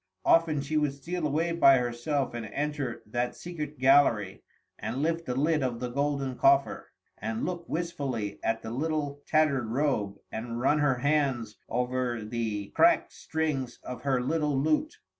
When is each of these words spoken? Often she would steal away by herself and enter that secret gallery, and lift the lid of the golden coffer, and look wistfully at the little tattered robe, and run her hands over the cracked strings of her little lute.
Often 0.25 0.61
she 0.61 0.77
would 0.77 0.95
steal 0.95 1.27
away 1.27 1.51
by 1.51 1.77
herself 1.77 2.33
and 2.33 2.47
enter 2.47 3.03
that 3.05 3.35
secret 3.35 3.77
gallery, 3.77 4.41
and 4.79 5.03
lift 5.03 5.27
the 5.27 5.35
lid 5.35 5.61
of 5.61 5.79
the 5.79 5.89
golden 5.89 6.35
coffer, 6.37 6.89
and 7.19 7.45
look 7.45 7.69
wistfully 7.69 8.39
at 8.43 8.63
the 8.63 8.71
little 8.71 9.21
tattered 9.27 9.67
robe, 9.67 10.17
and 10.31 10.59
run 10.59 10.79
her 10.79 10.95
hands 10.95 11.57
over 11.69 12.25
the 12.25 12.69
cracked 12.69 13.13
strings 13.13 13.79
of 13.83 14.01
her 14.01 14.19
little 14.19 14.59
lute. 14.59 14.97